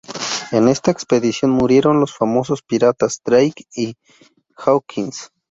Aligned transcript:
En 0.51 0.67
esta 0.67 0.89
expedición 0.89 1.51
murieron 1.51 1.99
los 1.99 2.15
famosos 2.17 2.63
piratas 2.63 3.21
Drake 3.23 3.67
y 3.75 3.93
Hawkins. 4.57 5.29